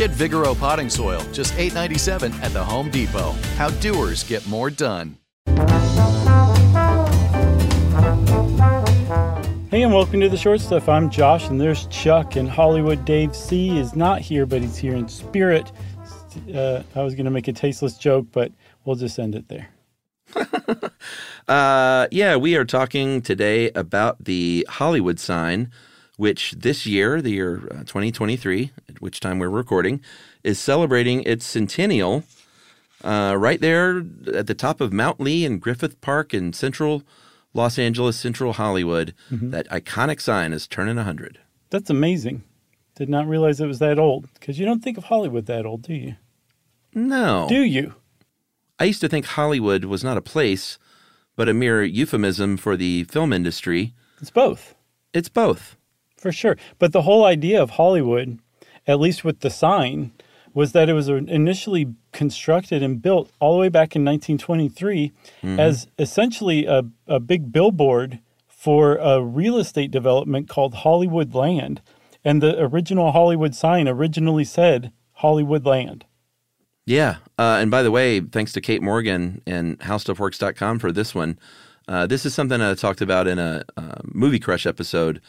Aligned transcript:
Get 0.00 0.12
Vigoro 0.12 0.58
potting 0.58 0.88
soil, 0.88 1.20
just 1.30 1.52
$8.97 1.56 2.32
at 2.42 2.54
the 2.54 2.64
Home 2.64 2.90
Depot. 2.90 3.32
How 3.58 3.68
doers 3.68 4.24
get 4.24 4.46
more 4.48 4.70
done. 4.70 5.18
Hey, 9.70 9.82
and 9.82 9.92
welcome 9.92 10.20
to 10.20 10.30
the 10.30 10.38
short 10.38 10.62
stuff. 10.62 10.88
I'm 10.88 11.10
Josh, 11.10 11.50
and 11.50 11.60
there's 11.60 11.84
Chuck, 11.88 12.36
and 12.36 12.48
Hollywood 12.48 13.04
Dave 13.04 13.36
C 13.36 13.76
is 13.76 13.94
not 13.94 14.22
here, 14.22 14.46
but 14.46 14.62
he's 14.62 14.78
here 14.78 14.94
in 14.94 15.06
spirit. 15.06 15.70
Uh, 16.54 16.82
I 16.94 17.02
was 17.02 17.14
going 17.14 17.26
to 17.26 17.30
make 17.30 17.48
a 17.48 17.52
tasteless 17.52 17.98
joke, 17.98 18.26
but 18.32 18.52
we'll 18.86 18.96
just 18.96 19.18
end 19.18 19.34
it 19.34 19.48
there. 19.48 19.68
uh, 21.46 22.06
yeah, 22.10 22.36
we 22.36 22.56
are 22.56 22.64
talking 22.64 23.20
today 23.20 23.70
about 23.72 24.24
the 24.24 24.66
Hollywood 24.66 25.20
sign, 25.20 25.70
which 26.20 26.52
this 26.52 26.84
year, 26.84 27.22
the 27.22 27.30
year 27.30 27.66
uh, 27.70 27.78
2023, 27.78 28.72
at 28.90 29.00
which 29.00 29.20
time 29.20 29.38
we're 29.38 29.48
recording, 29.48 30.02
is 30.44 30.58
celebrating 30.58 31.22
its 31.22 31.46
centennial. 31.46 32.24
Uh, 33.02 33.34
right 33.38 33.62
there 33.62 34.04
at 34.34 34.46
the 34.46 34.54
top 34.54 34.82
of 34.82 34.92
Mount 34.92 35.18
Lee 35.18 35.46
in 35.46 35.58
Griffith 35.58 35.98
Park 36.02 36.34
in 36.34 36.52
central 36.52 37.04
Los 37.54 37.78
Angeles, 37.78 38.18
central 38.18 38.52
Hollywood, 38.52 39.14
mm-hmm. 39.30 39.48
that 39.48 39.66
iconic 39.70 40.20
sign 40.20 40.52
is 40.52 40.66
turning 40.66 40.96
100. 40.96 41.38
That's 41.70 41.88
amazing. 41.88 42.42
Did 42.96 43.08
not 43.08 43.26
realize 43.26 43.58
it 43.58 43.66
was 43.66 43.78
that 43.78 43.98
old 43.98 44.28
because 44.34 44.58
you 44.58 44.66
don't 44.66 44.84
think 44.84 44.98
of 44.98 45.04
Hollywood 45.04 45.46
that 45.46 45.64
old, 45.64 45.80
do 45.80 45.94
you? 45.94 46.16
No. 46.92 47.46
Do 47.48 47.62
you? 47.62 47.94
I 48.78 48.84
used 48.84 49.00
to 49.00 49.08
think 49.08 49.24
Hollywood 49.24 49.86
was 49.86 50.04
not 50.04 50.18
a 50.18 50.22
place, 50.22 50.76
but 51.34 51.48
a 51.48 51.54
mere 51.54 51.82
euphemism 51.82 52.58
for 52.58 52.76
the 52.76 53.04
film 53.04 53.32
industry. 53.32 53.94
It's 54.20 54.30
both. 54.30 54.74
It's 55.14 55.30
both. 55.30 55.78
For 56.20 56.32
sure. 56.32 56.58
But 56.78 56.92
the 56.92 57.02
whole 57.02 57.24
idea 57.24 57.62
of 57.62 57.70
Hollywood, 57.70 58.38
at 58.86 59.00
least 59.00 59.24
with 59.24 59.40
the 59.40 59.48
sign, 59.48 60.12
was 60.52 60.72
that 60.72 60.90
it 60.90 60.92
was 60.92 61.08
initially 61.08 61.94
constructed 62.12 62.82
and 62.82 63.00
built 63.00 63.30
all 63.40 63.54
the 63.54 63.60
way 63.60 63.70
back 63.70 63.96
in 63.96 64.04
1923 64.04 65.12
mm-hmm. 65.42 65.58
as 65.58 65.86
essentially 65.98 66.66
a, 66.66 66.82
a 67.06 67.18
big 67.18 67.50
billboard 67.50 68.18
for 68.46 68.96
a 68.96 69.22
real 69.22 69.56
estate 69.56 69.90
development 69.90 70.46
called 70.46 70.74
Hollywood 70.74 71.34
Land. 71.34 71.80
And 72.22 72.42
the 72.42 72.60
original 72.62 73.12
Hollywood 73.12 73.54
sign 73.54 73.88
originally 73.88 74.44
said 74.44 74.92
Hollywood 75.14 75.64
Land. 75.64 76.04
Yeah. 76.84 77.16
Uh, 77.38 77.56
and 77.60 77.70
by 77.70 77.82
the 77.82 77.90
way, 77.90 78.20
thanks 78.20 78.52
to 78.52 78.60
Kate 78.60 78.82
Morgan 78.82 79.40
and 79.46 79.78
HowStuffWorks.com 79.80 80.80
for 80.80 80.92
this 80.92 81.14
one. 81.14 81.38
Uh, 81.88 82.06
this 82.06 82.26
is 82.26 82.34
something 82.34 82.60
I 82.60 82.74
talked 82.74 83.00
about 83.00 83.26
in 83.26 83.38
a 83.38 83.64
uh, 83.78 83.94
Movie 84.04 84.38
Crush 84.38 84.66
episode. 84.66 85.22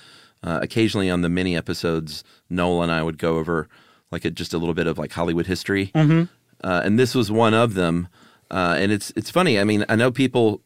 Uh, 0.43 0.59
occasionally 0.63 1.09
on 1.09 1.21
the 1.21 1.29
mini 1.29 1.55
episodes, 1.55 2.23
Noel 2.49 2.81
and 2.81 2.91
I 2.91 3.03
would 3.03 3.19
go 3.19 3.37
over 3.37 3.69
like 4.11 4.25
a, 4.25 4.31
just 4.31 4.53
a 4.53 4.57
little 4.57 4.73
bit 4.73 4.87
of 4.87 4.97
like 4.97 5.11
Hollywood 5.11 5.45
history, 5.45 5.91
mm-hmm. 5.93 6.23
uh, 6.63 6.81
and 6.83 6.97
this 6.97 7.13
was 7.13 7.31
one 7.31 7.53
of 7.53 7.75
them. 7.75 8.07
Uh, 8.49 8.75
and 8.77 8.91
it's 8.91 9.13
it's 9.15 9.29
funny. 9.29 9.59
I 9.59 9.63
mean, 9.63 9.85
I 9.87 9.95
know 9.95 10.11
people. 10.11 10.61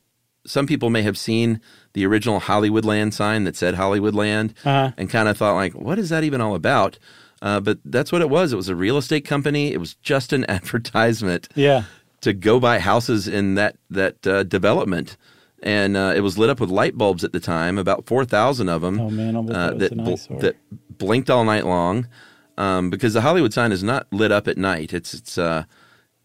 Some 0.47 0.67
people 0.67 0.91
may 0.91 1.01
have 1.01 1.17
seen 1.17 1.59
the 1.93 2.05
original 2.05 2.39
Hollywoodland 2.39 3.13
sign 3.13 3.45
that 3.45 3.55
said 3.55 3.73
Hollywoodland 3.73 4.51
uh-huh. 4.63 4.91
and 4.95 5.09
kind 5.09 5.27
of 5.27 5.35
thought 5.37 5.55
like, 5.55 5.73
what 5.73 5.97
is 5.97 6.09
that 6.09 6.23
even 6.23 6.39
all 6.39 6.53
about? 6.53 7.00
Uh, 7.41 7.59
but 7.59 7.79
that's 7.83 8.11
what 8.11 8.21
it 8.21 8.29
was. 8.29 8.53
It 8.53 8.55
was 8.55 8.69
a 8.69 8.75
real 8.75 8.97
estate 8.97 9.25
company. 9.25 9.71
It 9.73 9.79
was 9.79 9.95
just 9.95 10.33
an 10.33 10.45
advertisement. 10.50 11.50
Yeah. 11.55 11.83
To 12.21 12.33
go 12.33 12.59
buy 12.59 12.79
houses 12.79 13.27
in 13.27 13.55
that 13.55 13.77
that 13.89 14.25
uh, 14.25 14.44
development 14.44 15.17
and 15.63 15.97
uh, 15.97 16.13
it 16.16 16.21
was 16.21 16.38
lit 16.38 16.49
up 16.49 16.59
with 16.59 16.69
light 16.69 16.97
bulbs 16.97 17.23
at 17.23 17.33
the 17.33 17.39
time, 17.39 17.77
about 17.77 18.05
four 18.05 18.25
thousand 18.25 18.69
of 18.69 18.81
them. 18.81 18.99
Oh 18.99 19.09
man, 19.09 19.35
uh, 19.35 19.73
that 19.73 19.95
bl- 19.95 20.38
that 20.38 20.55
blinked 20.97 21.29
all 21.29 21.43
night 21.43 21.66
long 21.66 22.07
um, 22.57 22.89
because 22.89 23.13
the 23.13 23.21
Hollywood 23.21 23.53
sign 23.53 23.71
is 23.71 23.83
not 23.83 24.07
lit 24.11 24.31
up 24.31 24.47
at 24.47 24.57
night. 24.57 24.94
It's 24.94 25.13
it's 25.13 25.38
uh, 25.38 25.65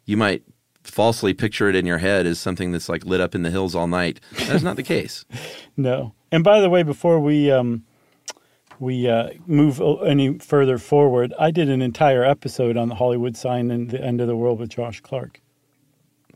you 0.05 0.17
might 0.17 0.43
falsely 0.83 1.35
picture 1.35 1.69
it 1.69 1.77
in 1.77 1.87
your 1.87 1.99
head 1.99 2.27
as 2.27 2.39
something 2.39 2.73
that's 2.73 2.89
like 2.89 3.05
lit 3.05 3.21
up 3.21 3.35
in 3.35 3.43
the 3.43 3.51
hills 3.51 3.75
all 3.75 3.87
night. 3.87 4.21
That 4.33 4.57
is 4.57 4.63
not 4.63 4.77
the 4.77 4.83
case. 4.83 5.25
no. 5.77 6.15
And 6.33 6.43
by 6.45 6.61
the 6.61 6.71
way, 6.71 6.83
before 6.83 7.21
we 7.21 7.51
um, 7.51 7.85
we 8.79 9.09
uh, 9.09 9.31
move 9.47 9.81
any 10.05 10.39
further 10.39 10.79
forward, 10.79 11.35
I 11.39 11.51
did 11.51 11.69
an 11.69 11.83
entire 11.83 12.25
episode 12.25 12.77
on 12.77 12.89
the 12.89 12.95
Hollywood 12.97 13.37
sign 13.37 13.71
and 13.71 13.91
the 13.91 14.03
end 14.03 14.21
of 14.21 14.27
the 14.27 14.37
world 14.37 14.59
with 14.59 14.71
Josh 14.71 15.01
Clark. 15.01 15.41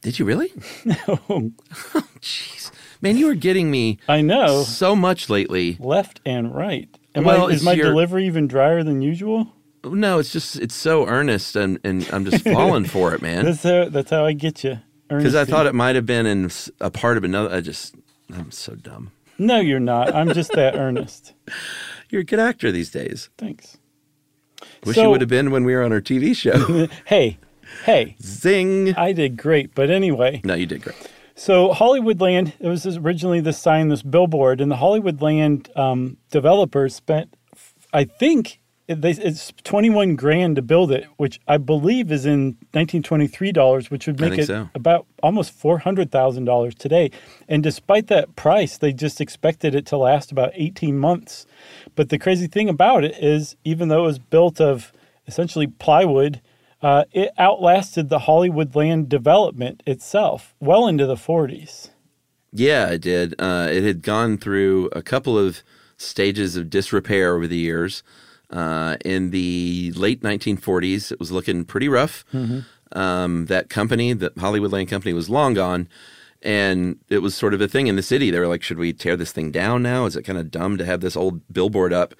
Did 0.02 0.18
you 0.18 0.24
really? 0.24 0.52
no. 0.84 0.96
Oh, 1.96 2.02
jeez. 2.20 2.70
Man, 3.04 3.18
you 3.18 3.28
are 3.28 3.34
getting 3.34 3.70
me. 3.70 3.98
I 4.08 4.22
know 4.22 4.62
so 4.62 4.96
much 4.96 5.28
lately, 5.28 5.76
left 5.78 6.22
and 6.24 6.54
right. 6.54 6.88
Am 7.14 7.24
well, 7.24 7.50
I, 7.50 7.52
is 7.52 7.62
my 7.62 7.74
your, 7.74 7.90
delivery 7.90 8.26
even 8.26 8.48
drier 8.48 8.82
than 8.82 9.02
usual? 9.02 9.52
No, 9.84 10.18
it's 10.18 10.32
just 10.32 10.56
it's 10.56 10.74
so 10.74 11.06
earnest, 11.06 11.54
and, 11.54 11.78
and 11.84 12.08
I'm 12.14 12.24
just 12.24 12.42
falling 12.44 12.86
for 12.86 13.12
it, 13.12 13.20
man. 13.20 13.44
That's 13.44 13.62
how 13.62 13.90
that's 13.90 14.10
how 14.10 14.24
I 14.24 14.32
get 14.32 14.64
you. 14.64 14.78
Because 15.08 15.34
I 15.34 15.44
thought 15.44 15.66
it 15.66 15.74
might 15.74 15.96
have 15.96 16.06
been 16.06 16.24
in 16.24 16.50
a 16.80 16.90
part 16.90 17.18
of 17.18 17.24
another. 17.24 17.54
I 17.54 17.60
just 17.60 17.94
I'm 18.34 18.50
so 18.50 18.74
dumb. 18.74 19.12
No, 19.36 19.60
you're 19.60 19.80
not. 19.80 20.14
I'm 20.14 20.32
just 20.32 20.52
that 20.52 20.74
earnest. 20.78 21.34
You're 22.08 22.22
a 22.22 22.24
good 22.24 22.40
actor 22.40 22.72
these 22.72 22.90
days. 22.90 23.28
Thanks. 23.36 23.76
Wish 24.86 24.96
so, 24.96 25.02
you 25.02 25.10
would 25.10 25.20
have 25.20 25.28
been 25.28 25.50
when 25.50 25.64
we 25.64 25.74
were 25.74 25.82
on 25.82 25.92
our 25.92 26.00
TV 26.00 26.34
show. 26.34 26.88
hey, 27.04 27.36
hey, 27.84 28.16
zing! 28.22 28.94
I 28.96 29.12
did 29.12 29.36
great, 29.36 29.74
but 29.74 29.90
anyway. 29.90 30.40
No, 30.42 30.54
you 30.54 30.64
did 30.64 30.80
great. 30.80 30.96
So 31.34 31.70
Hollywoodland, 31.70 32.52
it 32.60 32.68
was 32.68 32.86
originally 32.86 33.40
this 33.40 33.58
sign, 33.58 33.88
this 33.88 34.02
billboard, 34.02 34.60
and 34.60 34.70
the 34.70 34.76
Hollywoodland 34.76 35.76
um, 35.76 36.16
developers 36.30 36.94
spent, 36.94 37.34
I 37.92 38.04
think, 38.04 38.60
it's 38.86 39.52
21 39.64 40.14
grand 40.14 40.56
to 40.56 40.62
build 40.62 40.92
it, 40.92 41.06
which 41.16 41.40
I 41.48 41.56
believe 41.56 42.12
is 42.12 42.26
in 42.26 42.58
1923 42.72 43.50
dollars, 43.50 43.90
which 43.90 44.06
would 44.06 44.20
make 44.20 44.38
it 44.38 44.46
so. 44.46 44.68
about 44.74 45.06
almost 45.22 45.58
$400,000 45.58 46.74
today. 46.74 47.10
And 47.48 47.62
despite 47.62 48.08
that 48.08 48.36
price, 48.36 48.76
they 48.76 48.92
just 48.92 49.20
expected 49.20 49.74
it 49.74 49.86
to 49.86 49.96
last 49.96 50.30
about 50.30 50.52
18 50.54 50.98
months. 50.98 51.46
But 51.94 52.10
the 52.10 52.18
crazy 52.18 52.46
thing 52.46 52.68
about 52.68 53.04
it 53.04 53.16
is, 53.22 53.56
even 53.64 53.88
though 53.88 54.04
it 54.04 54.08
was 54.08 54.18
built 54.18 54.60
of 54.60 54.92
essentially 55.26 55.66
plywood, 55.66 56.42
uh, 56.82 57.04
it 57.12 57.30
outlasted 57.38 58.08
the 58.08 58.20
Hollywoodland 58.20 59.08
development 59.08 59.82
itself 59.86 60.54
well 60.60 60.86
into 60.86 61.06
the 61.06 61.14
40s. 61.14 61.90
Yeah, 62.52 62.90
it 62.90 63.00
did. 63.00 63.34
Uh, 63.38 63.68
it 63.70 63.82
had 63.82 64.02
gone 64.02 64.38
through 64.38 64.88
a 64.92 65.02
couple 65.02 65.38
of 65.38 65.62
stages 65.96 66.56
of 66.56 66.70
disrepair 66.70 67.34
over 67.34 67.46
the 67.46 67.56
years. 67.56 68.02
Uh, 68.50 68.96
in 69.04 69.30
the 69.30 69.92
late 69.96 70.22
1940s, 70.22 71.10
it 71.10 71.18
was 71.18 71.32
looking 71.32 71.64
pretty 71.64 71.88
rough. 71.88 72.24
Mm-hmm. 72.32 72.60
Um, 72.96 73.46
that 73.46 73.68
company, 73.68 74.12
the 74.12 74.30
Hollywoodland 74.30 74.88
Company, 74.88 75.12
was 75.12 75.28
long 75.28 75.54
gone. 75.54 75.88
And 76.42 76.98
it 77.08 77.18
was 77.18 77.34
sort 77.34 77.54
of 77.54 77.60
a 77.60 77.66
thing 77.66 77.86
in 77.86 77.96
the 77.96 78.02
city. 78.02 78.30
They 78.30 78.38
were 78.38 78.46
like, 78.46 78.62
should 78.62 78.78
we 78.78 78.92
tear 78.92 79.16
this 79.16 79.32
thing 79.32 79.50
down 79.50 79.82
now? 79.82 80.04
Is 80.04 80.14
it 80.14 80.22
kind 80.22 80.38
of 80.38 80.50
dumb 80.50 80.76
to 80.76 80.84
have 80.84 81.00
this 81.00 81.16
old 81.16 81.40
billboard 81.52 81.92
up? 81.92 82.14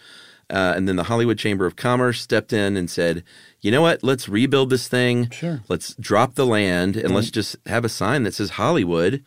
Uh, 0.51 0.75
and 0.77 0.89
then 0.89 0.97
the 0.97 1.05
Hollywood 1.05 1.39
Chamber 1.39 1.67
of 1.67 1.77
Commerce 1.77 2.21
stepped 2.21 2.53
in 2.53 2.77
and 2.77 2.91
said, 2.91 3.25
you 3.61 3.71
know 3.71 3.83
what? 3.83 4.03
Let's 4.03 4.29
rebuild 4.29 4.71
this 4.71 4.89
thing. 4.89 5.31
Sure. 5.31 5.63
Let's 5.69 5.95
drop 5.95 6.35
the 6.35 6.47
land 6.47 6.97
and 6.97 7.07
mm-hmm. 7.07 7.15
let's 7.15 7.31
just 7.31 7.57
have 7.67 7.85
a 7.85 7.89
sign 7.89 8.25
that 8.25 8.35
says 8.35 8.51
Hollywood. 8.51 9.25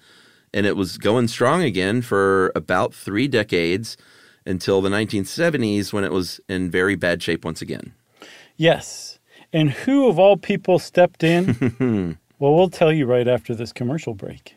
And 0.54 0.66
it 0.66 0.78
was 0.78 0.98
going 0.98 1.28
strong 1.28 1.64
again 1.64 2.02
for 2.02 2.52
about 2.56 2.94
three 2.94 3.28
decades 3.28 3.98
until 4.46 4.82
the 4.82 4.90
1970s 4.90 5.92
when 5.92 6.04
it 6.04 6.12
was 6.12 6.40
in 6.48 6.72
very 6.72 6.96
bad 6.96 7.22
shape 7.22 7.44
once 7.44 7.62
again. 7.62 7.94
Yes. 8.56 9.20
And 9.52 9.72
who 9.72 10.08
of 10.08 10.20
all 10.20 10.38
people 10.38 10.80
stepped 10.80 11.24
in? 11.24 12.18
well, 12.40 12.56
we'll 12.56 12.70
tell 12.70 12.92
you 12.94 13.06
right 13.06 13.28
after 13.28 13.56
this 13.56 13.74
commercial 13.74 14.14
break. 14.14 14.57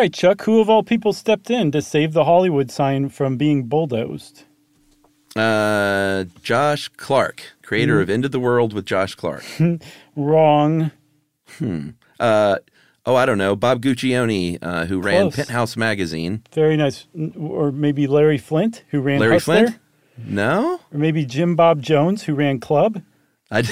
Right, 0.00 0.14
Chuck, 0.14 0.40
who 0.44 0.62
of 0.62 0.70
all 0.70 0.82
people 0.82 1.12
stepped 1.12 1.50
in 1.50 1.70
to 1.72 1.82
save 1.82 2.14
the 2.14 2.24
Hollywood 2.24 2.70
sign 2.70 3.10
from 3.10 3.36
being 3.36 3.64
bulldozed? 3.64 4.44
Uh, 5.36 6.24
Josh 6.42 6.88
Clark, 6.96 7.42
creator 7.62 7.96
Hmm. 7.96 8.00
of 8.04 8.08
End 8.08 8.24
of 8.24 8.30
the 8.32 8.40
World 8.40 8.72
with 8.72 8.86
Josh 8.86 9.14
Clark. 9.14 9.44
Wrong. 10.16 10.90
Hmm. 11.58 11.90
Uh, 12.18 12.56
oh, 13.04 13.14
I 13.14 13.26
don't 13.26 13.36
know. 13.36 13.54
Bob 13.54 13.82
Guccione, 13.82 14.56
uh, 14.62 14.86
who 14.86 15.02
ran 15.02 15.30
Penthouse 15.32 15.76
Magazine. 15.76 16.44
Very 16.54 16.78
nice. 16.78 17.06
Or 17.38 17.70
maybe 17.70 18.06
Larry 18.06 18.38
Flynt, 18.38 18.82
who 18.88 19.02
ran 19.02 19.20
Larry 19.20 19.34
Hustler. 19.34 19.66
Flynt? 19.66 19.78
No? 20.16 20.80
Or 20.94 20.98
maybe 20.98 21.26
Jim 21.26 21.56
Bob 21.56 21.82
Jones, 21.82 22.22
who 22.22 22.32
ran 22.32 22.58
Club. 22.58 23.02
I 23.50 23.60
d- 23.60 23.68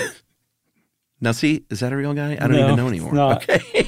now, 1.23 1.33
see, 1.33 1.65
is 1.71 1.81
that 1.81 1.91
a 1.95 1.97
real 1.97 2.13
guy? 2.13 2.33
I 2.33 2.37
don't 2.37 2.51
No, 2.53 2.65
even 2.65 2.77
know 2.77 2.89
anymore. 2.89 3.19
Okay. 3.37 3.88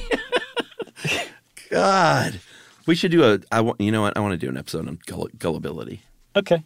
God. 1.71 2.39
We 2.85 2.95
should 2.95 3.11
do 3.11 3.23
a, 3.23 3.39
I 3.51 3.61
want, 3.61 3.79
you 3.79 3.91
know 3.91 4.01
what? 4.01 4.17
I 4.17 4.19
want 4.19 4.33
to 4.33 4.37
do 4.37 4.49
an 4.49 4.57
episode 4.57 4.87
on 4.87 4.99
gull- 5.05 5.29
gullibility. 5.37 6.01
Okay. 6.35 6.63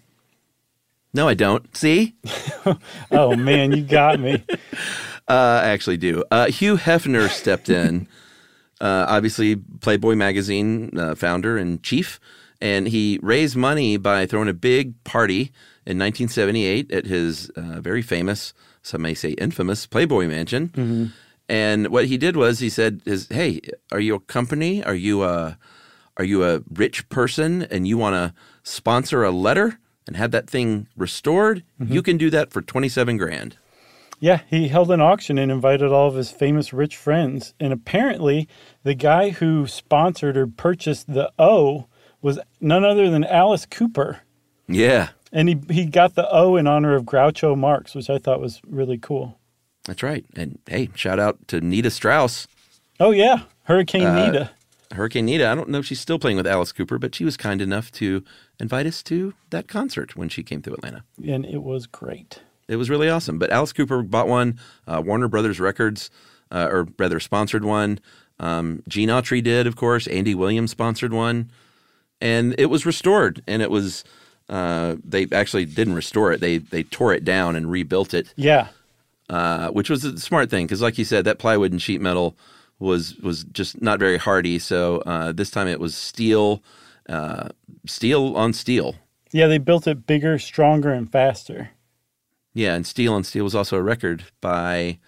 No, 1.13 1.27
I 1.27 1.33
don't. 1.33 1.75
See? 1.75 2.15
Oh, 3.11 3.35
man, 3.35 3.71
you 3.71 3.83
got 3.83 4.19
me. 4.19 4.43
Uh, 5.27 5.61
I 5.63 5.69
actually 5.69 5.97
do. 5.97 6.23
Uh, 6.29 6.45
Hugh 6.51 6.77
Hefner 6.77 7.27
stepped 7.29 7.67
in, 7.67 8.07
uh, 8.79 9.07
obviously 9.09 9.55
Playboy 9.55 10.13
magazine 10.13 10.91
uh, 10.95 11.15
founder 11.15 11.57
and 11.57 11.81
chief, 11.81 12.19
and 12.61 12.87
he 12.87 13.17
raised 13.23 13.55
money 13.55 13.97
by 13.97 14.27
throwing 14.27 14.49
a 14.49 14.53
big 14.53 15.03
party 15.03 15.51
in 15.87 15.97
1978 15.97 16.91
at 16.91 17.07
his 17.07 17.49
uh, 17.55 17.81
very 17.81 18.03
famous, 18.03 18.53
some 18.83 19.01
may 19.01 19.15
say 19.15 19.31
infamous, 19.31 19.87
Playboy 19.87 20.27
mansion. 20.27 21.11
And 21.47 21.89
what 21.89 22.05
he 22.05 22.17
did 22.17 22.35
was 22.35 22.59
he 22.59 22.69
said, 22.69 23.01
"Is 23.05 23.27
hey, 23.29 23.61
are 23.91 23.99
you 23.99 24.15
a 24.15 24.19
company? 24.19 24.83
Are 24.83 24.95
you 24.95 25.23
a 25.23 25.57
are 26.17 26.25
you 26.25 26.43
a 26.43 26.61
rich 26.73 27.07
person 27.09 27.63
and 27.63 27.87
you 27.87 27.97
want 27.97 28.15
to 28.15 28.33
sponsor 28.63 29.23
a 29.23 29.31
letter 29.31 29.79
and 30.07 30.15
have 30.17 30.31
that 30.31 30.49
thing 30.49 30.87
restored? 30.95 31.63
Mm-hmm. 31.79 31.93
You 31.93 32.01
can 32.01 32.17
do 32.17 32.29
that 32.31 32.51
for 32.51 32.61
27 32.61 33.17
grand." 33.17 33.57
Yeah, 34.19 34.41
he 34.49 34.69
held 34.69 34.91
an 34.91 35.01
auction 35.01 35.37
and 35.37 35.51
invited 35.51 35.91
all 35.91 36.07
of 36.07 36.15
his 36.15 36.31
famous 36.31 36.71
rich 36.71 36.95
friends. 36.95 37.53
And 37.59 37.73
apparently, 37.73 38.47
the 38.83 38.95
guy 38.95 39.29
who 39.31 39.67
sponsored 39.67 40.37
or 40.37 40.47
purchased 40.47 41.13
the 41.13 41.31
O 41.37 41.87
was 42.21 42.39
none 42.59 42.85
other 42.85 43.09
than 43.09 43.23
Alice 43.25 43.65
Cooper. 43.65 44.21
Yeah. 44.67 45.09
And 45.31 45.49
he, 45.49 45.59
he 45.69 45.85
got 45.85 46.15
the 46.15 46.27
O 46.31 46.55
in 46.55 46.65
honor 46.65 46.95
of 46.95 47.03
Groucho 47.03 47.57
Marx, 47.57 47.93
which 47.93 48.09
I 48.09 48.17
thought 48.17 48.39
was 48.41 48.61
really 48.65 48.97
cool. 48.97 49.37
That's 49.85 50.03
right. 50.03 50.25
And 50.35 50.59
hey, 50.67 50.89
shout 50.95 51.19
out 51.19 51.47
to 51.49 51.61
Nita 51.61 51.89
Strauss, 51.91 52.47
Oh, 52.99 53.11
yeah. 53.11 53.41
Hurricane 53.63 54.05
Uh, 54.05 54.25
Nita. 54.25 54.51
Hurricane 54.93 55.25
Nita. 55.25 55.49
I 55.49 55.55
don't 55.55 55.67
know 55.69 55.79
if 55.79 55.85
she's 55.85 55.99
still 55.99 56.17
playing 56.19 56.37
with 56.37 56.47
Alice 56.47 56.71
Cooper, 56.71 56.97
but 56.97 57.13
she 57.13 57.25
was 57.25 57.35
kind 57.35 57.61
enough 57.61 57.91
to 57.93 58.23
invite 58.59 58.85
us 58.85 59.03
to 59.03 59.33
that 59.49 59.67
concert 59.67 60.15
when 60.15 60.29
she 60.29 60.43
came 60.43 60.61
to 60.61 60.73
Atlanta. 60.73 61.03
And 61.27 61.45
it 61.45 61.61
was 61.63 61.87
great. 61.87 62.39
It 62.69 62.77
was 62.77 62.89
really 62.89 63.09
awesome. 63.09 63.37
But 63.37 63.49
Alice 63.51 63.73
Cooper 63.73 64.01
bought 64.01 64.27
one. 64.29 64.57
Uh, 64.87 65.01
Warner 65.05 65.27
Brothers 65.27 65.59
Records, 65.59 66.09
uh, 66.51 66.69
or 66.71 66.87
rather, 66.97 67.19
sponsored 67.19 67.65
one. 67.65 67.99
Um, 68.39 68.81
Gene 68.87 69.09
Autry 69.09 69.43
did, 69.43 69.67
of 69.67 69.75
course. 69.75 70.07
Andy 70.07 70.33
Williams 70.35 70.71
sponsored 70.71 71.11
one, 71.13 71.51
and 72.21 72.55
it 72.57 72.67
was 72.67 72.85
restored. 72.85 73.41
And 73.47 73.61
it 73.61 73.69
was 73.71 74.03
uh, 74.49 74.95
they 75.03 75.27
actually 75.33 75.65
didn't 75.65 75.95
restore 75.95 76.31
it. 76.31 76.39
They 76.39 76.59
they 76.59 76.83
tore 76.83 77.13
it 77.13 77.25
down 77.25 77.55
and 77.57 77.69
rebuilt 77.69 78.13
it. 78.13 78.33
Yeah. 78.37 78.67
Uh, 79.29 79.69
which 79.69 79.89
was 79.89 80.03
a 80.03 80.17
smart 80.19 80.49
thing 80.49 80.65
because, 80.65 80.81
like 80.81 80.97
you 80.97 81.05
said, 81.05 81.25
that 81.25 81.39
plywood 81.39 81.71
and 81.71 81.81
sheet 81.81 82.01
metal 82.01 82.37
was 82.79 83.15
was 83.17 83.43
just 83.45 83.81
not 83.81 83.99
very 83.99 84.17
hardy. 84.17 84.59
So 84.59 84.97
uh, 84.99 85.31
this 85.31 85.49
time 85.49 85.67
it 85.67 85.79
was 85.79 85.95
steel, 85.95 86.63
uh, 87.09 87.49
steel 87.85 88.35
on 88.35 88.53
steel. 88.53 88.95
Yeah, 89.31 89.47
they 89.47 89.57
built 89.57 89.87
it 89.87 90.05
bigger, 90.05 90.37
stronger, 90.39 90.91
and 90.91 91.11
faster. 91.11 91.71
Yeah, 92.53 92.75
and 92.75 92.85
steel 92.85 93.13
on 93.13 93.23
steel 93.23 93.43
was 93.43 93.55
also 93.55 93.77
a 93.77 93.81
record 93.81 94.25
by 94.39 94.99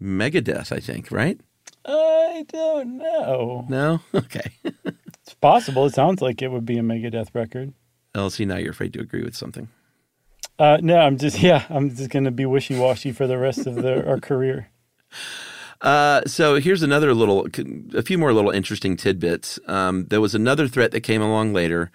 Megadeth, 0.00 0.70
I 0.70 0.80
think. 0.80 1.10
Right? 1.10 1.40
I 1.86 2.44
don't 2.48 2.98
know. 2.98 3.66
No. 3.68 4.00
Okay. 4.14 4.52
It's 5.26 5.32
possible. 5.32 5.86
It 5.86 5.94
sounds 5.94 6.20
like 6.20 6.42
it 6.42 6.48
would 6.48 6.66
be 6.66 6.76
a 6.76 6.82
Megadeth 6.82 7.34
record. 7.34 7.72
LC, 8.14 8.46
now 8.46 8.56
you're 8.56 8.72
afraid 8.72 8.92
to 8.92 9.00
agree 9.00 9.24
with 9.24 9.34
something. 9.34 9.68
Uh, 10.58 10.78
no, 10.80 10.98
I'm 10.98 11.18
just, 11.18 11.38
yeah, 11.42 11.64
I'm 11.68 11.94
just 11.94 12.10
going 12.10 12.24
to 12.24 12.30
be 12.30 12.46
wishy 12.46 12.78
washy 12.78 13.12
for 13.12 13.26
the 13.26 13.38
rest 13.38 13.66
of 13.66 13.76
the, 13.76 14.06
our 14.06 14.20
career. 14.20 14.68
Uh, 15.80 16.22
so 16.26 16.54
here's 16.54 16.82
another 16.82 17.12
little, 17.12 17.46
a 17.94 18.00
few 18.00 18.16
more 18.16 18.32
little 18.32 18.50
interesting 18.50 18.96
tidbits. 18.96 19.58
Um, 19.66 20.06
there 20.06 20.20
was 20.20 20.34
another 20.34 20.66
threat 20.66 20.92
that 20.92 21.02
came 21.02 21.20
along 21.20 21.52
later 21.52 21.90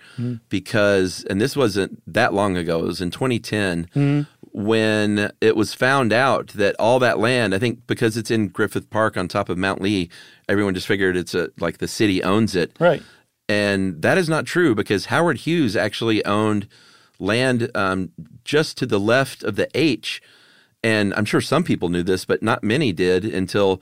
because, 0.49 1.25
and 1.27 1.41
this 1.41 1.55
wasn't 1.55 1.99
that 2.05 2.31
long 2.31 2.55
ago. 2.55 2.79
It 2.81 2.85
was 2.85 3.01
in 3.01 3.09
2010 3.09 4.27
when 4.51 5.31
it 5.41 5.55
was 5.55 5.73
found 5.73 6.13
out 6.13 6.49
that 6.49 6.75
all 6.77 6.99
that 6.99 7.19
land, 7.19 7.55
I 7.55 7.59
think 7.59 7.85
because 7.87 8.17
it's 8.17 8.31
in 8.31 8.49
Griffith 8.49 8.89
Park 8.89 9.17
on 9.17 9.27
top 9.27 9.49
of 9.49 9.57
Mount 9.57 9.81
Lee, 9.81 10.09
everyone 10.47 10.73
just 10.73 10.87
figured 10.87 11.17
it's 11.17 11.33
a 11.33 11.49
like 11.59 11.79
the 11.79 11.87
city 11.87 12.23
owns 12.23 12.55
it. 12.55 12.75
Right. 12.79 13.01
And 13.47 14.01
that 14.01 14.17
is 14.17 14.29
not 14.29 14.45
true 14.45 14.75
because 14.75 15.05
Howard 15.05 15.37
Hughes 15.39 15.75
actually 15.75 16.23
owned 16.25 16.67
land 17.19 17.69
um, 17.75 18.11
just 18.43 18.77
to 18.77 18.85
the 18.85 18.99
left 18.99 19.43
of 19.43 19.55
the 19.55 19.69
H. 19.75 20.21
And 20.83 21.13
I'm 21.15 21.25
sure 21.25 21.41
some 21.41 21.63
people 21.63 21.89
knew 21.89 22.03
this, 22.03 22.25
but 22.25 22.41
not 22.41 22.63
many 22.63 22.93
did 22.93 23.25
until 23.25 23.81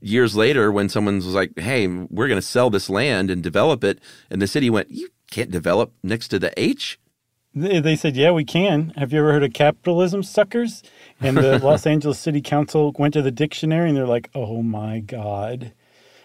years 0.00 0.36
later 0.36 0.70
when 0.70 0.88
someone 0.88 1.16
was 1.16 1.26
like, 1.26 1.58
hey, 1.58 1.86
we're 1.86 2.28
going 2.28 2.40
to 2.40 2.46
sell 2.46 2.70
this 2.70 2.90
land 2.90 3.30
and 3.30 3.42
develop 3.42 3.84
it. 3.84 4.00
And 4.30 4.42
the 4.42 4.46
city 4.46 4.68
went, 4.68 4.90
you 4.90 5.08
can't 5.30 5.50
develop 5.50 5.92
next 6.02 6.28
to 6.28 6.38
the 6.38 6.52
H. 6.60 6.98
They, 7.54 7.80
they 7.80 7.96
said, 7.96 8.16
"Yeah, 8.16 8.30
we 8.30 8.44
can." 8.44 8.90
Have 8.96 9.12
you 9.12 9.18
ever 9.20 9.32
heard 9.32 9.42
of 9.42 9.52
capitalism, 9.52 10.22
suckers? 10.22 10.82
And 11.20 11.36
the 11.36 11.58
Los 11.64 11.86
Angeles 11.86 12.18
City 12.18 12.40
Council 12.40 12.94
went 12.98 13.14
to 13.14 13.22
the 13.22 13.30
dictionary, 13.30 13.88
and 13.88 13.96
they're 13.96 14.06
like, 14.06 14.30
"Oh 14.34 14.62
my 14.62 15.00
god!" 15.00 15.72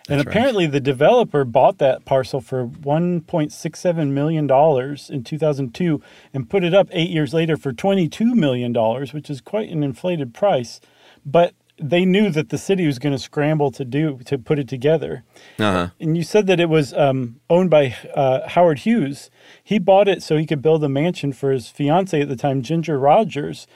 And 0.10 0.17
right. 0.17 0.27
apparently, 0.27 0.67
the 0.67 0.81
developer 0.81 1.45
bought 1.45 1.77
that 1.77 2.03
parcel 2.03 2.41
for 2.41 2.65
one 2.65 3.22
point 3.22 3.53
six 3.53 3.79
seven 3.79 4.13
million 4.13 4.48
dollars 4.48 5.10
in 5.10 5.24
two 5.24 5.38
thousand 5.38 5.74
two, 5.74 6.01
and 6.33 6.50
put 6.50 6.63
it 6.63 6.74
up 6.74 6.89
eight 6.91 7.10
years 7.10 7.33
later 7.33 7.55
for 7.55 7.72
twenty 7.72 8.10
two 8.10 8.36
million 8.36 8.74
dollars, 8.74 9.13
which 9.13 9.29
is 9.29 9.39
quite 9.39 9.69
an 9.69 9.83
inflated 9.83 10.33
price. 10.33 10.81
But 11.25 11.53
they 11.77 12.05
knew 12.05 12.29
that 12.29 12.50
the 12.50 12.57
city 12.57 12.86
was 12.86 13.00
going 13.00 13.13
to 13.13 13.19
scramble 13.19 13.72
to 13.72 13.83
do 13.83 14.19
to 14.25 14.38
put 14.38 14.60
it 14.60 14.67
together. 14.67 15.24
Uh-huh. 15.57 15.89
And 16.00 16.15
you 16.15 16.24
said 16.24 16.48
that 16.48 16.60
it 16.60 16.69
was 16.69 16.93
um, 16.93 17.39
owned 17.50 17.69
by 17.69 17.95
uh, 18.13 18.48
Howard 18.50 18.79
Hughes. 18.79 19.31
He 19.63 19.79
bought 19.79 20.07
it 20.07 20.22
so 20.22 20.38
he 20.38 20.45
could 20.45 20.62
build 20.62 20.83
a 20.83 20.89
mansion 20.89 21.33
for 21.33 21.51
his 21.51 21.69
fiancee 21.69 22.22
at 22.22 22.29
the 22.29 22.36
time, 22.36 22.62
Ginger 22.62 23.00
Rogers. 23.00 23.67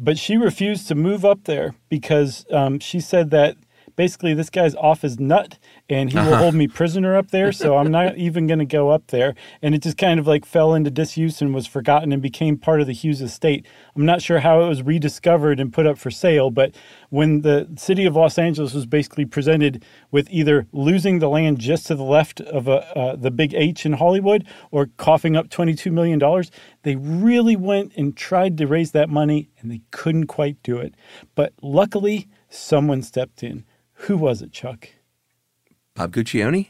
But 0.00 0.18
she 0.18 0.36
refused 0.36 0.88
to 0.88 0.96
move 0.96 1.24
up 1.24 1.44
there 1.44 1.74
because 1.88 2.44
um, 2.50 2.80
she 2.80 2.98
said 2.98 3.30
that 3.30 3.56
basically 3.96 4.34
this 4.34 4.50
guy's 4.50 4.74
off 4.74 5.02
his 5.02 5.18
nut 5.18 5.58
and 5.88 6.10
he 6.10 6.18
will 6.18 6.36
hold 6.36 6.54
me 6.54 6.66
prisoner 6.66 7.16
up 7.16 7.30
there. 7.30 7.52
So 7.52 7.76
I'm 7.76 7.90
not 7.90 8.16
even 8.16 8.46
going 8.46 8.58
to 8.58 8.64
go 8.64 8.90
up 8.90 9.08
there. 9.08 9.34
And 9.62 9.74
it 9.74 9.82
just 9.82 9.98
kind 9.98 10.18
of 10.18 10.26
like 10.26 10.44
fell 10.44 10.74
into 10.74 10.90
disuse 10.90 11.40
and 11.40 11.54
was 11.54 11.66
forgotten 11.66 12.12
and 12.12 12.22
became 12.22 12.56
part 12.56 12.80
of 12.80 12.86
the 12.86 12.92
Hughes 12.92 13.20
estate. 13.20 13.66
I'm 13.96 14.06
not 14.06 14.22
sure 14.22 14.40
how 14.40 14.62
it 14.62 14.68
was 14.68 14.82
rediscovered 14.82 15.60
and 15.60 15.72
put 15.72 15.86
up 15.86 15.98
for 15.98 16.10
sale, 16.10 16.50
but 16.50 16.74
when 17.10 17.42
the 17.42 17.68
city 17.76 18.04
of 18.04 18.16
Los 18.16 18.38
Angeles 18.38 18.74
was 18.74 18.86
basically 18.86 19.24
presented 19.24 19.84
with 20.10 20.28
either 20.30 20.66
losing 20.72 21.18
the 21.18 21.28
land 21.28 21.58
just 21.58 21.86
to 21.86 21.94
the 21.94 22.02
left 22.02 22.40
of 22.40 22.68
a, 22.68 22.98
uh, 22.98 23.16
the 23.16 23.30
big 23.30 23.54
H 23.54 23.86
in 23.86 23.94
Hollywood 23.94 24.46
or 24.70 24.90
coughing 24.96 25.36
up 25.36 25.48
$22 25.48 25.92
million, 25.92 26.20
they 26.82 26.96
really 26.96 27.56
went 27.56 27.92
and 27.96 28.16
tried 28.16 28.58
to 28.58 28.66
raise 28.66 28.92
that 28.92 29.08
money 29.08 29.50
and 29.60 29.70
they 29.70 29.82
couldn't 29.90 30.26
quite 30.26 30.62
do 30.62 30.78
it. 30.78 30.94
But 31.34 31.52
luckily, 31.62 32.28
someone 32.48 33.02
stepped 33.02 33.42
in. 33.42 33.64
Who 33.94 34.16
was 34.16 34.42
it, 34.42 34.52
Chuck? 34.52 34.88
Bob 35.94 36.12
Guccione? 36.12 36.68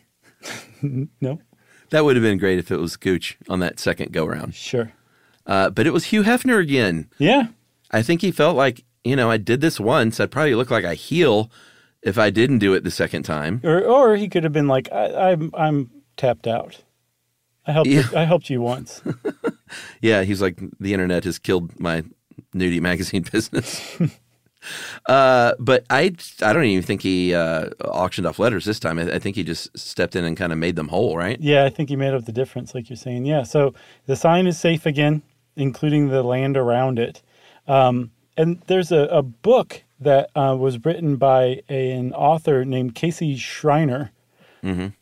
No? 1.20 1.40
That 1.90 2.04
would 2.04 2.16
have 2.16 2.22
been 2.22 2.36
great 2.38 2.58
if 2.58 2.70
it 2.70 2.76
was 2.76 2.96
Gooch 2.96 3.38
on 3.48 3.60
that 3.60 3.80
second 3.80 4.12
go 4.12 4.26
round. 4.26 4.54
Sure. 4.54 4.92
Uh, 5.46 5.70
but 5.70 5.86
it 5.86 5.92
was 5.92 6.06
Hugh 6.06 6.22
Hefner 6.22 6.60
again. 6.60 7.08
Yeah. 7.18 7.46
I 7.90 8.02
think 8.02 8.20
he 8.20 8.30
felt 8.30 8.54
like, 8.56 8.84
you 9.02 9.16
know, 9.16 9.30
I 9.30 9.38
did 9.38 9.60
this 9.62 9.80
once. 9.80 10.20
I'd 10.20 10.30
probably 10.30 10.54
look 10.54 10.70
like 10.70 10.84
a 10.84 10.92
heel 10.94 11.50
if 12.02 12.18
I 12.18 12.28
didn't 12.30 12.58
do 12.58 12.74
it 12.74 12.84
the 12.84 12.90
second 12.90 13.22
time. 13.22 13.60
Or, 13.64 13.82
or 13.82 14.16
he 14.16 14.28
could 14.28 14.44
have 14.44 14.52
been 14.52 14.68
like, 14.68 14.90
I, 14.92 15.30
I'm, 15.32 15.50
I'm 15.54 15.90
tapped 16.18 16.46
out. 16.46 16.82
I 17.66 17.72
helped. 17.72 17.88
Yeah. 17.88 18.02
You, 18.10 18.16
I 18.18 18.24
helped 18.24 18.50
you 18.50 18.60
once. 18.60 19.02
Yeah, 20.00 20.22
he's 20.22 20.40
like, 20.40 20.60
the 20.78 20.92
internet 20.92 21.24
has 21.24 21.38
killed 21.38 21.80
my 21.80 22.04
nudie 22.54 22.80
magazine 22.80 23.24
business. 23.32 23.98
Uh, 25.06 25.54
but 25.58 25.84
I, 25.90 26.14
I 26.42 26.52
don't 26.52 26.64
even 26.64 26.82
think 26.82 27.02
he 27.02 27.34
uh, 27.34 27.70
auctioned 27.84 28.26
off 28.26 28.38
letters 28.38 28.64
this 28.64 28.80
time. 28.80 28.98
I, 28.98 29.14
I 29.14 29.18
think 29.18 29.36
he 29.36 29.44
just 29.44 29.76
stepped 29.78 30.16
in 30.16 30.24
and 30.24 30.36
kind 30.36 30.52
of 30.52 30.58
made 30.58 30.76
them 30.76 30.88
whole, 30.88 31.16
right? 31.16 31.40
yeah, 31.40 31.64
I 31.64 31.70
think 31.70 31.88
he 31.88 31.96
made 31.96 32.14
up 32.14 32.24
the 32.24 32.32
difference, 32.32 32.74
like 32.74 32.88
you're 32.88 32.96
saying. 32.96 33.24
Yeah. 33.24 33.42
So 33.42 33.74
the 34.06 34.16
sign 34.16 34.46
is 34.46 34.58
safe 34.58 34.86
again, 34.86 35.22
including 35.56 36.08
the 36.08 36.22
land 36.22 36.56
around 36.56 36.98
it. 36.98 37.22
Um, 37.66 38.10
and 38.36 38.60
there's 38.66 38.92
a, 38.92 39.04
a 39.10 39.22
book 39.22 39.82
that 40.00 40.30
uh, 40.36 40.56
was 40.58 40.84
written 40.84 41.16
by 41.16 41.62
a, 41.68 41.92
an 41.92 42.12
author 42.12 42.64
named 42.64 42.94
Casey 42.94 43.36
Schreiner 43.36 44.10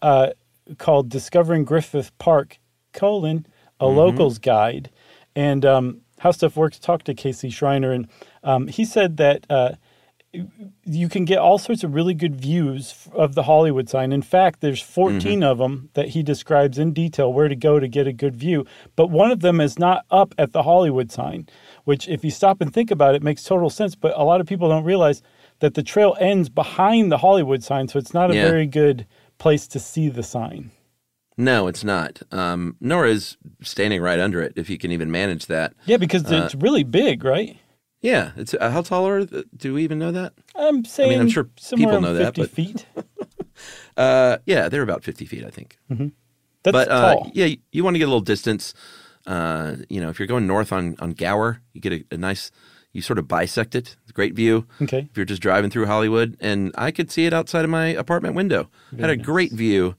uh, 0.03 0.31
called 0.79 1.09
"Discovering 1.09 1.65
Griffith 1.65 2.17
Park: 2.19 2.59
colon 2.93 3.47
A 3.81 3.87
Local's 3.87 4.39
Guide." 4.39 4.91
And 5.35 5.65
um, 5.65 6.03
How 6.23 6.31
Stuff 6.31 6.57
Works 6.57 6.79
talked 6.79 7.07
to 7.07 7.15
Casey 7.15 7.51
Schreiner, 7.51 7.91
and 7.91 8.07
um, 8.45 8.69
he 8.69 8.85
said 8.85 9.17
that 9.17 9.45
uh, 9.51 9.73
you 10.85 11.09
can 11.09 11.25
get 11.25 11.39
all 11.39 11.59
sorts 11.59 11.83
of 11.83 11.95
really 11.95 12.15
good 12.15 12.37
views 12.37 13.09
of 13.13 13.35
the 13.35 13.43
Hollywood 13.43 13.89
sign. 13.89 14.13
In 14.13 14.23
fact, 14.23 14.61
there's 14.61 14.81
14 14.81 15.43
of 15.43 15.59
them 15.59 15.91
that 15.95 16.11
he 16.11 16.23
describes 16.23 16.79
in 16.79 16.93
detail 16.93 17.33
where 17.33 17.49
to 17.49 17.57
go 17.57 17.81
to 17.81 17.89
get 17.89 18.07
a 18.07 18.13
good 18.13 18.37
view. 18.37 18.65
But 18.95 19.09
one 19.09 19.33
of 19.33 19.41
them 19.41 19.61
is 19.61 19.81
not 19.81 20.05
up 20.13 20.33
at 20.39 20.53
the 20.53 20.63
Hollywood 20.63 21.11
sign, 21.11 21.49
which, 21.85 22.09
if 22.09 22.25
you 22.25 22.31
stop 22.31 22.61
and 22.61 22.73
think 22.73 22.91
about 22.93 23.15
it, 23.17 23.23
makes 23.23 23.43
total 23.43 23.69
sense. 23.69 23.95
But 23.97 24.17
a 24.17 24.23
lot 24.23 24.41
of 24.41 24.47
people 24.47 24.69
don't 24.69 24.85
realize 24.85 25.23
that 25.59 25.75
the 25.75 25.83
trail 25.83 26.17
ends 26.21 26.49
behind 26.49 27.11
the 27.11 27.19
Hollywood 27.19 27.65
sign, 27.65 27.89
so 27.89 27.99
it's 27.99 28.15
not 28.15 28.31
a 28.31 28.35
Yeah. 28.37 28.45
very 28.49 28.67
good 28.67 29.07
place 29.39 29.67
to 29.67 29.81
see 29.81 30.09
the 30.09 30.23
sign. 30.23 30.71
No, 31.37 31.67
it's 31.67 31.83
not. 31.85 32.23
Um, 32.31 32.77
nor 32.81 33.07
is 33.07 33.37
standing 33.63 34.03
right 34.03 34.19
under 34.21 34.43
it, 34.43 34.53
if 34.57 34.69
you 34.69 34.79
can 34.79 34.93
even 34.93 35.11
manage 35.11 35.47
that. 35.47 35.73
Yeah, 35.87 35.97
because 35.97 36.25
Uh, 36.31 36.43
it's 36.45 36.55
really 36.55 36.85
big, 36.85 37.25
right? 37.25 37.57
Yeah, 38.01 38.33
it's 38.37 38.53
uh, 38.55 38.71
how 38.71 38.83
tall 38.83 39.07
are? 39.09 39.25
The, 39.25 39.45
do 39.57 39.75
we 39.75 39.85
even 39.85 39.99
know 39.99 40.13
that? 40.13 40.33
I'm 40.57 40.85
saying 40.85 41.11
I 41.11 41.13
mean, 41.13 41.21
I'm 41.21 41.29
sure 41.29 41.45
people 41.77 42.01
know 42.01 42.09
around 42.09 42.15
that, 42.17 42.37
50 42.37 42.41
but- 42.43 42.51
feet. 42.51 42.87
Uh, 43.97 44.39
yeah, 44.47 44.69
they're 44.69 44.83
about 44.83 45.05
fifty 45.05 45.27
feet, 45.27 45.45
I 45.45 45.51
think. 45.51 45.77
That's 45.91 46.11
but 46.65 46.89
uh, 46.91 47.15
tall. 47.15 47.31
yeah, 47.35 47.45
you, 47.45 47.59
you 47.71 47.85
want 47.85 47.95
to 47.95 47.99
get 47.99 48.05
a 48.05 48.09
little 48.09 48.21
distance. 48.23 48.73
Uh, 49.27 49.77
you 49.89 50.01
know, 50.01 50.09
if 50.09 50.19
you're 50.19 50.27
going 50.27 50.47
north 50.47 50.73
on 50.73 50.97
on 50.99 51.13
Gower, 51.13 51.61
you 51.75 51.81
get 51.81 51.93
a, 51.93 52.05
a 52.13 52.17
nice. 52.17 52.51
You 52.93 53.03
sort 53.03 53.19
of 53.19 53.29
bisect 53.29 53.75
it. 53.75 53.97
It's 54.03 54.11
a 54.11 54.15
great 54.15 54.35
view. 54.35 54.67
Okay. 54.81 55.07
If 55.11 55.17
you're 55.17 55.27
just 55.27 55.43
driving 55.43 55.71
through 55.71 55.87
Hollywood, 55.87 56.37
and 56.41 56.73
I 56.77 56.91
could 56.91 57.11
see 57.11 57.27
it 57.27 57.33
outside 57.35 57.65
of 57.65 57.71
my 57.71 57.87
apartment 57.89 58.35
window. 58.35 58.71
Had 58.99 59.11
a 59.11 59.17
great 59.17 59.53
view 59.53 59.95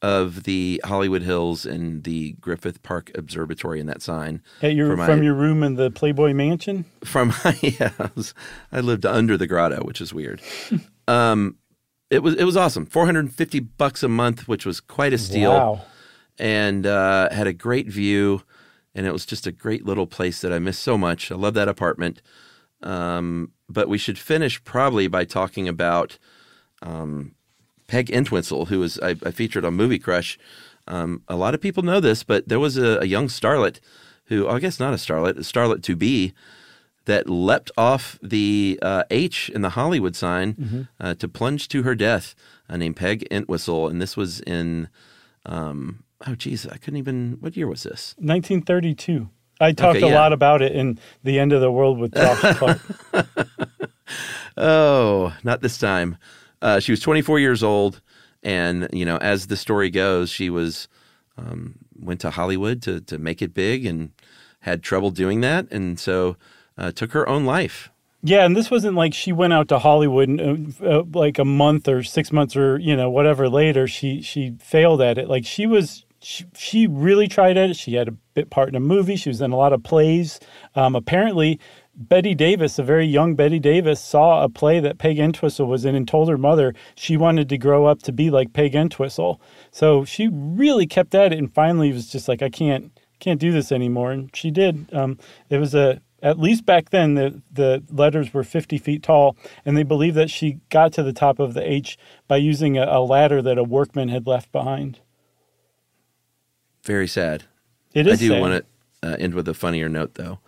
of 0.00 0.44
the 0.44 0.80
Hollywood 0.84 1.22
Hills 1.22 1.66
and 1.66 2.04
the 2.04 2.32
Griffith 2.40 2.82
Park 2.82 3.10
Observatory 3.16 3.80
and 3.80 3.88
that 3.88 4.00
sign. 4.02 4.42
Your, 4.62 4.96
my- 4.96 5.06
from 5.06 5.22
your 5.22 5.34
room 5.34 5.62
in 5.62 5.74
the 5.74 5.90
Playboy 5.90 6.32
Mansion? 6.34 6.84
from 7.04 7.32
yeah, 7.60 7.90
I, 7.98 8.10
was, 8.14 8.32
I 8.70 8.80
lived 8.80 9.04
under 9.04 9.36
the 9.36 9.46
grotto, 9.46 9.82
which 9.84 10.00
is 10.00 10.14
weird. 10.14 10.40
um, 11.08 11.56
it 12.10 12.22
was 12.22 12.34
it 12.36 12.44
was 12.44 12.56
awesome. 12.56 12.86
Four 12.86 13.04
hundred 13.06 13.20
and 13.20 13.34
fifty 13.34 13.60
bucks 13.60 14.02
a 14.02 14.08
month, 14.08 14.48
which 14.48 14.64
was 14.64 14.80
quite 14.80 15.12
a 15.12 15.18
steal, 15.18 15.50
Wow. 15.50 15.80
and 16.38 16.86
uh, 16.86 17.28
had 17.30 17.46
a 17.46 17.52
great 17.52 17.88
view. 17.88 18.42
And 18.94 19.06
it 19.06 19.12
was 19.12 19.26
just 19.26 19.46
a 19.46 19.52
great 19.52 19.84
little 19.84 20.06
place 20.06 20.40
that 20.40 20.52
I 20.52 20.58
miss 20.58 20.78
so 20.78 20.96
much. 20.98 21.30
I 21.30 21.34
love 21.36 21.54
that 21.54 21.68
apartment. 21.68 22.20
Um, 22.82 23.52
but 23.68 23.88
we 23.88 23.98
should 23.98 24.18
finish 24.18 24.62
probably 24.64 25.06
by 25.06 25.24
talking 25.24 25.68
about 25.68 26.18
um, 26.82 27.34
Peg 27.88 28.10
Entwistle, 28.10 28.66
who 28.66 28.78
was 28.80 29.00
I, 29.00 29.16
I 29.24 29.30
featured 29.32 29.64
on 29.64 29.74
Movie 29.74 29.98
Crush. 29.98 30.38
Um, 30.86 31.22
a 31.26 31.36
lot 31.36 31.54
of 31.54 31.60
people 31.60 31.82
know 31.82 31.98
this, 32.00 32.22
but 32.22 32.48
there 32.48 32.60
was 32.60 32.76
a, 32.76 32.98
a 33.00 33.04
young 33.06 33.26
starlet 33.26 33.80
who, 34.26 34.46
I 34.48 34.60
guess 34.60 34.78
not 34.78 34.92
a 34.94 34.96
starlet, 34.96 35.36
a 35.36 35.40
starlet 35.40 35.82
to 35.82 35.96
be, 35.96 36.32
that 37.06 37.28
leapt 37.28 37.70
off 37.78 38.18
the 38.22 38.78
uh, 38.82 39.02
H 39.10 39.48
in 39.54 39.62
the 39.62 39.70
Hollywood 39.70 40.14
sign 40.14 40.88
uh, 41.00 41.14
to 41.14 41.26
plunge 41.26 41.68
to 41.68 41.82
her 41.82 41.94
death, 41.94 42.34
uh, 42.68 42.76
named 42.76 42.96
Peg 42.96 43.26
Entwistle. 43.30 43.88
And 43.88 44.00
this 44.00 44.14
was 44.14 44.40
in, 44.40 44.88
um, 45.46 46.04
oh, 46.26 46.34
geez, 46.34 46.66
I 46.66 46.76
couldn't 46.76 46.98
even, 46.98 47.38
what 47.40 47.56
year 47.56 47.66
was 47.66 47.82
this? 47.84 48.14
1932. 48.18 49.30
I 49.60 49.72
talked 49.72 49.96
Okay, 49.96 50.12
a 50.12 50.14
lot 50.14 50.34
about 50.34 50.60
it 50.60 50.72
in 50.72 50.98
The 51.24 51.38
End 51.38 51.52
of 51.54 51.62
the 51.62 51.72
World 51.72 51.98
with 51.98 52.14
Josh 52.14 52.56
Clark. 52.58 52.80
Oh, 54.60 55.34
not 55.44 55.60
this 55.60 55.78
time. 55.78 56.16
Uh, 56.60 56.80
she 56.80 56.92
was 56.92 57.00
24 57.00 57.38
years 57.38 57.62
old, 57.62 58.00
and 58.42 58.88
you 58.92 59.04
know, 59.04 59.16
as 59.18 59.46
the 59.46 59.56
story 59.56 59.90
goes, 59.90 60.30
she 60.30 60.50
was 60.50 60.88
um, 61.36 61.76
went 61.98 62.20
to 62.20 62.30
Hollywood 62.30 62.82
to 62.82 63.00
to 63.02 63.18
make 63.18 63.42
it 63.42 63.54
big 63.54 63.86
and 63.86 64.10
had 64.60 64.82
trouble 64.82 65.10
doing 65.10 65.40
that, 65.40 65.70
and 65.70 65.98
so 65.98 66.36
uh, 66.76 66.92
took 66.92 67.12
her 67.12 67.28
own 67.28 67.44
life. 67.44 67.90
Yeah, 68.22 68.44
and 68.44 68.56
this 68.56 68.70
wasn't 68.70 68.96
like 68.96 69.14
she 69.14 69.32
went 69.32 69.52
out 69.52 69.68
to 69.68 69.78
Hollywood 69.78 70.28
and, 70.28 70.74
uh, 70.82 71.00
uh, 71.00 71.04
like 71.12 71.38
a 71.38 71.44
month 71.44 71.86
or 71.86 72.02
six 72.02 72.32
months 72.32 72.56
or 72.56 72.78
you 72.78 72.96
know 72.96 73.10
whatever 73.10 73.48
later. 73.48 73.86
She 73.86 74.22
she 74.22 74.56
failed 74.58 75.00
at 75.00 75.18
it. 75.18 75.28
Like 75.28 75.46
she 75.46 75.66
was 75.66 76.04
she, 76.20 76.44
she 76.56 76.86
really 76.88 77.28
tried 77.28 77.56
at 77.56 77.70
it. 77.70 77.76
She 77.76 77.94
had 77.94 78.08
a 78.08 78.12
bit 78.34 78.50
part 78.50 78.68
in 78.68 78.74
a 78.74 78.80
movie. 78.80 79.14
She 79.14 79.28
was 79.28 79.40
in 79.40 79.52
a 79.52 79.56
lot 79.56 79.72
of 79.72 79.84
plays. 79.84 80.40
Um, 80.74 80.96
apparently, 80.96 81.60
Bette 81.98 82.34
Davis, 82.34 82.78
a 82.78 82.84
very 82.84 83.06
young 83.06 83.34
Bette 83.34 83.58
Davis, 83.58 84.00
saw 84.00 84.44
a 84.44 84.48
play 84.48 84.78
that 84.78 84.98
Peg 84.98 85.18
Entwistle 85.18 85.66
was 85.66 85.84
in 85.84 85.96
and 85.96 86.06
told 86.06 86.28
her 86.28 86.38
mother 86.38 86.72
she 86.94 87.16
wanted 87.16 87.48
to 87.48 87.58
grow 87.58 87.86
up 87.86 88.02
to 88.04 88.12
be 88.12 88.30
like 88.30 88.52
Peg 88.52 88.76
Entwistle. 88.76 89.40
So 89.72 90.04
she 90.04 90.28
really 90.30 90.86
kept 90.86 91.14
at 91.14 91.32
it 91.32 91.38
and 91.38 91.52
finally 91.52 91.92
was 91.92 92.08
just 92.08 92.28
like, 92.28 92.40
I 92.40 92.50
can't 92.50 92.92
can't 93.18 93.40
do 93.40 93.50
this 93.50 93.72
anymore. 93.72 94.12
And 94.12 94.34
she 94.34 94.52
did. 94.52 94.88
Um, 94.94 95.18
it 95.50 95.58
was 95.58 95.74
a 95.74 96.00
at 96.22 96.38
least 96.38 96.64
back 96.64 96.90
then 96.90 97.14
the 97.14 97.42
the 97.50 97.82
letters 97.90 98.32
were 98.32 98.44
50 98.44 98.78
feet 98.78 99.02
tall 99.02 99.36
and 99.64 99.76
they 99.76 99.82
believe 99.82 100.14
that 100.14 100.30
she 100.30 100.60
got 100.68 100.92
to 100.92 101.02
the 101.02 101.12
top 101.12 101.40
of 101.40 101.54
the 101.54 101.68
H 101.68 101.98
by 102.28 102.36
using 102.36 102.78
a, 102.78 102.84
a 102.84 103.00
ladder 103.00 103.42
that 103.42 103.58
a 103.58 103.64
workman 103.64 104.08
had 104.08 104.26
left 104.26 104.52
behind. 104.52 105.00
Very 106.84 107.08
sad. 107.08 107.44
It 107.92 108.06
is 108.06 108.14
I 108.14 108.16
do 108.16 108.28
sad. 108.28 108.40
want 108.40 108.64
to 109.02 109.08
uh, 109.08 109.16
end 109.18 109.34
with 109.34 109.48
a 109.48 109.54
funnier 109.54 109.88
note, 109.88 110.14
though, 110.14 110.38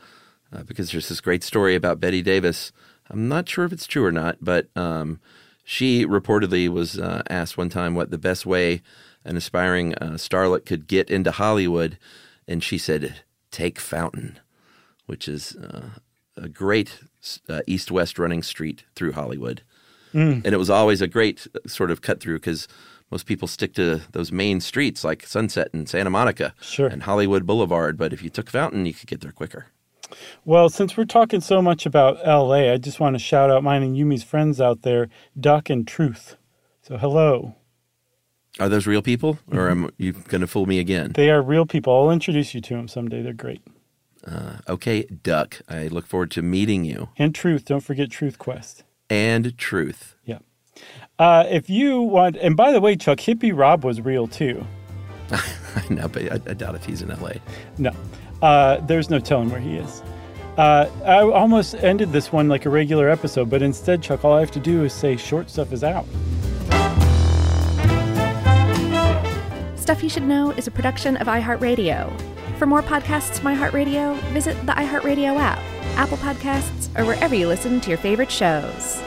uh, 0.53 0.63
because 0.65 0.91
there's 0.91 1.09
this 1.09 1.21
great 1.21 1.43
story 1.45 1.75
about 1.75 2.01
Bette 2.01 2.23
Davis. 2.23 2.73
I'm 3.11 3.29
not 3.29 3.49
sure 3.49 3.65
if 3.65 3.73
it's 3.73 3.87
true 3.87 4.05
or 4.05 4.13
not, 4.13 4.37
but 4.41 4.69
um, 4.77 5.21
she 5.65 6.07
reportedly 6.07 6.69
was 6.69 6.99
uh, 6.99 7.23
asked 7.29 7.57
one 7.59 7.69
time 7.69 7.95
what 7.95 8.11
the 8.11 8.19
best 8.19 8.47
way 8.47 8.83
an 9.25 9.37
aspiring 9.37 9.95
uh, 9.97 10.13
starlet 10.13 10.65
could 10.65 10.87
get 10.87 11.11
into 11.11 11.31
Hollywood, 11.31 11.99
and 12.49 12.63
she 12.63 12.79
said, 12.79 13.17
"Take 13.51 13.79
Fountain," 13.79 14.39
which 15.07 15.29
is 15.29 15.57
uh, 15.57 15.91
a 16.37 16.49
great 16.49 17.01
uh, 17.49 17.61
east-west 17.67 18.19
running 18.19 18.43
street 18.43 18.85
through 18.95 19.13
Hollywood, 19.13 19.63
Mm. 20.15 20.45
and 20.45 20.47
it 20.55 20.57
was 20.59 20.71
always 20.71 21.01
a 21.01 21.07
great 21.07 21.47
uh, 21.55 21.69
sort 21.69 21.91
of 21.91 22.01
cut 22.03 22.21
through 22.21 22.37
because. 22.39 22.67
Most 23.13 23.27
people 23.27 23.49
stick 23.49 23.75
to 23.75 24.03
those 24.13 24.31
main 24.31 24.61
streets 24.61 25.03
like 25.03 25.27
Sunset 25.27 25.71
and 25.73 25.89
Santa 25.89 26.11
Monica 26.11 26.55
Sure. 26.61 26.87
and 26.87 27.03
Hollywood 27.03 27.45
Boulevard, 27.45 27.97
but 27.99 28.13
if 28.13 28.23
you 28.23 28.31
took 28.31 28.49
Fountain, 28.49 28.87
you 28.87 28.95
could 28.95 29.09
get 29.09 29.21
there 29.21 29.33
quicker. 29.33 29.67
Well, 30.45 30.69
since 30.69 30.97
we're 30.97 31.05
talking 31.05 31.41
so 31.41 31.63
much 31.63 31.87
about 31.87 32.25
LA, 32.27 32.73
I 32.73 32.77
just 32.79 33.01
want 33.01 33.15
to 33.15 33.19
shout 33.19 33.51
out 33.51 33.63
mine 33.63 33.83
and 33.83 33.97
Yumi's 33.97 34.25
friends 34.25 34.61
out 34.61 34.83
there, 34.83 35.09
Duck 35.39 35.71
and 35.71 35.87
Truth. 35.87 36.37
So 36.83 36.97
hello. 36.97 37.55
Are 38.59 38.69
those 38.69 38.87
real 38.87 39.03
people, 39.03 39.39
or 39.53 39.71
am 39.71 39.91
you 39.97 40.13
going 40.13 40.41
to 40.41 40.47
fool 40.47 40.67
me 40.67 40.79
again? 40.81 41.13
They 41.15 41.31
are 41.31 41.41
real 41.41 41.67
people. 41.67 41.95
I'll 41.95 42.11
introduce 42.11 42.53
you 42.55 42.61
to 42.63 42.75
them 42.75 42.89
someday. 42.89 43.23
They're 43.23 43.33
great. 43.33 43.63
Uh, 44.27 44.57
okay, 44.69 45.05
Duck. 45.05 45.61
I 45.69 45.87
look 45.87 46.07
forward 46.07 46.31
to 46.33 46.43
meeting 46.43 46.85
you. 46.85 47.09
And 47.17 47.35
Truth, 47.35 47.65
don't 47.67 47.81
forget 47.81 48.11
Truth 48.11 48.39
Quest. 48.39 48.83
And 49.09 49.57
Truth. 49.57 50.17
Yeah. 50.25 50.39
Uh, 51.19 51.45
if 51.49 51.71
you 51.71 52.01
want, 52.01 52.37
and 52.37 52.57
by 52.57 52.73
the 52.73 52.81
way, 52.81 52.97
Chuck, 52.97 53.19
Hippie 53.19 53.57
Rob 53.57 53.85
was 53.85 54.01
real 54.01 54.27
too. 54.27 54.67
I 55.31 55.85
know, 55.89 56.09
but 56.09 56.31
I, 56.31 56.51
I 56.51 56.55
doubt 56.55 56.75
if 56.75 56.85
he's 56.85 57.03
in 57.03 57.09
LA. 57.09 57.35
No, 57.79 57.93
uh, 58.43 58.79
there's 58.83 59.11
no 59.11 59.19
telling 59.19 59.51
where 59.51 59.61
he 59.61 59.77
is. 59.77 60.03
Uh, 60.57 60.91
I 61.05 61.21
almost 61.23 61.75
ended 61.77 62.13
this 62.13 62.33
one 62.33 62.49
like 62.49 62.67
a 62.67 62.71
regular 62.71 63.09
episode, 63.09 63.49
but 63.49 63.63
instead, 63.63 64.03
Chuck, 64.03 64.25
all 64.25 64.35
I 64.35 64.41
have 64.41 64.51
to 64.53 64.61
do 64.61 64.85
is 64.85 64.93
say 64.93 65.17
short 65.17 65.49
stuff 65.49 65.73
is 65.73 65.83
out. 65.83 66.07
Stuff 69.79 70.03
You 70.03 70.09
Should 70.09 70.25
Know 70.25 70.51
is 70.53 70.67
a 70.67 70.71
production 70.71 71.17
of 71.17 71.27
iHeartRadio. 71.27 72.13
For 72.59 72.67
more 72.67 72.83
podcasts 72.83 73.39
from 73.39 73.57
iHeartRadio, 73.57 74.21
visit 74.33 74.55
the 74.67 74.73
iHeartRadio 74.73 75.37
app, 75.39 75.59
Apple 75.97 76.19
Podcasts, 76.19 76.89
or 76.99 77.07
wherever 77.07 77.35
you 77.35 77.49
listen 77.49 77.81
to 77.81 77.89
your 77.89 77.99
favorite 77.99 78.31
shows. 78.31 79.03